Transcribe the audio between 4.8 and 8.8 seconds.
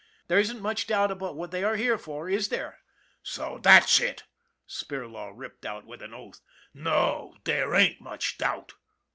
Spirlaw ripped out with an oath." No, there ain't much doubt